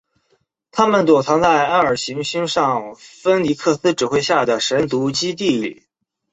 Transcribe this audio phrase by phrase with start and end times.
[0.71, 5.83] 他们躲藏在艾尔行星上芬尼克斯指挥下的神族基地中。